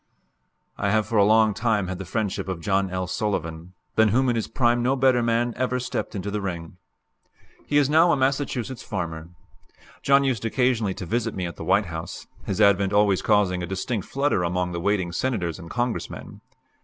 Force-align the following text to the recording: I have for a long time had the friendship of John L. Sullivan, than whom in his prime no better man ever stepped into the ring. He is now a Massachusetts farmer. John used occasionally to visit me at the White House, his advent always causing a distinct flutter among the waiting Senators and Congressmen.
I 0.79 0.89
have 0.89 1.05
for 1.05 1.19
a 1.19 1.23
long 1.23 1.53
time 1.53 1.87
had 1.87 1.99
the 1.99 2.05
friendship 2.09 2.47
of 2.47 2.59
John 2.59 2.89
L. 2.89 3.05
Sullivan, 3.05 3.73
than 3.93 4.07
whom 4.07 4.29
in 4.29 4.35
his 4.35 4.47
prime 4.47 4.81
no 4.81 4.95
better 4.95 5.21
man 5.21 5.53
ever 5.55 5.79
stepped 5.79 6.15
into 6.15 6.31
the 6.31 6.41
ring. 6.41 6.77
He 7.67 7.77
is 7.77 7.87
now 7.87 8.11
a 8.11 8.17
Massachusetts 8.17 8.81
farmer. 8.81 9.29
John 10.01 10.23
used 10.23 10.43
occasionally 10.43 10.95
to 10.95 11.05
visit 11.05 11.35
me 11.35 11.45
at 11.45 11.55
the 11.57 11.63
White 11.63 11.85
House, 11.85 12.25
his 12.47 12.59
advent 12.59 12.93
always 12.93 13.21
causing 13.21 13.61
a 13.61 13.67
distinct 13.67 14.07
flutter 14.07 14.41
among 14.41 14.71
the 14.71 14.81
waiting 14.81 15.11
Senators 15.11 15.59
and 15.59 15.69
Congressmen. 15.69 16.41